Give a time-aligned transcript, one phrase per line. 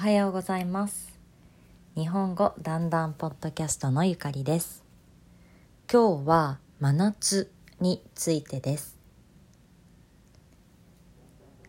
[0.00, 1.12] はようございます。
[1.94, 4.82] 日本語だんだんポッドキャストのゆかりです。
[5.92, 8.98] 今日は真夏についてです。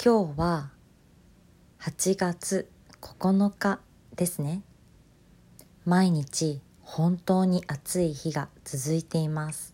[0.02, 0.70] 今日は
[1.82, 2.70] 8月
[3.02, 3.82] 9日
[4.16, 4.62] ですね。
[5.84, 9.74] 毎日本当に暑い日が続いています。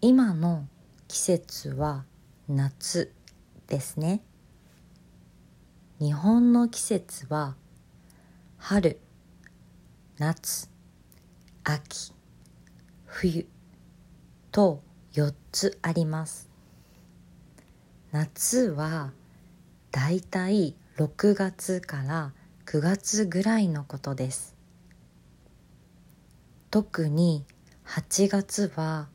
[0.00, 0.66] 今の
[1.06, 2.06] 季節は
[2.48, 3.12] 夏
[3.66, 4.22] ですね。
[6.00, 7.56] 日本の季節は
[8.56, 9.00] 春
[10.16, 10.70] 夏
[11.64, 12.12] 秋
[13.04, 13.48] 冬
[14.52, 14.80] と
[15.14, 16.48] 4つあります。
[18.12, 19.10] 夏は
[19.90, 22.32] だいたい6月から
[22.66, 24.54] 9月ぐらいのことです。
[26.70, 27.44] 特に
[27.86, 29.08] 8月は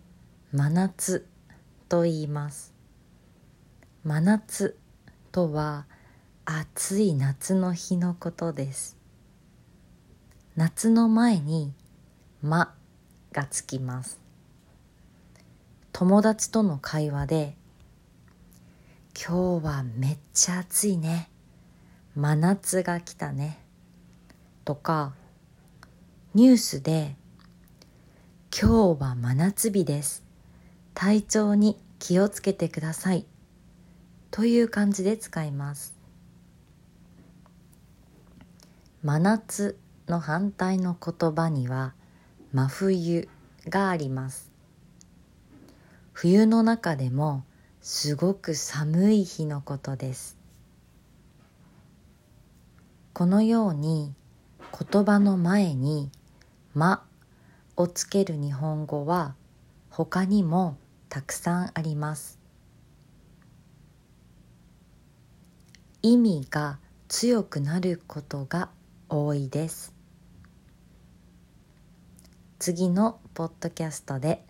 [0.51, 1.25] 真夏
[1.87, 2.73] と言います。
[4.03, 4.77] 真夏
[5.31, 5.85] とは
[6.45, 8.97] 暑い夏の日のことです。
[10.57, 11.73] 夏の前に
[12.43, 12.75] 「ま」
[13.31, 14.19] がつきます。
[15.93, 17.55] 友達との会話で
[19.15, 21.29] 「今日はめっちゃ暑いね。
[22.13, 23.63] 真夏が来たね」
[24.65, 25.13] とか
[26.33, 27.15] ニュースで
[28.51, 30.23] 「今日は真夏日です。
[30.93, 33.25] 体調に気をつけてください」
[34.29, 36.02] という感じで使います。
[39.03, 41.93] 真夏の反対の言葉には
[42.53, 43.27] 真冬
[43.67, 44.49] があります。
[46.13, 47.43] 冬の中でも
[47.81, 50.37] すごく寒い日のことです。
[53.11, 54.13] このように
[54.89, 56.09] 言葉の前に
[56.73, 57.05] 「ま」
[57.75, 59.35] をつける日本語は
[59.89, 60.77] 他にも
[61.09, 62.39] たくさんあります。
[66.01, 66.79] 意味が
[67.09, 68.69] 強くなることが
[69.13, 69.93] 多いです。
[72.57, 74.43] 次のポッドキャストで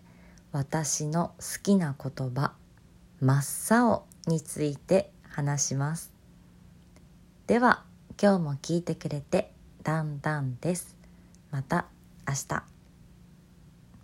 [0.52, 2.52] 私の好きな言葉
[3.20, 6.12] 「真っ青」について話します。
[7.46, 7.84] では
[8.20, 9.52] 今日も聞いてくれて
[9.82, 10.96] だんだんです。
[11.50, 11.86] また
[12.26, 12.73] 明日。